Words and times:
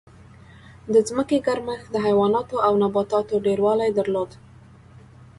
د 0.93 0.95
ځمکې 1.07 1.37
ګرمښت 1.47 1.87
د 1.91 1.95
حیواناتو 2.05 2.57
او 2.67 2.73
نباتاتو 2.83 3.35
ډېروالی 3.45 3.89
درلود. 3.97 4.31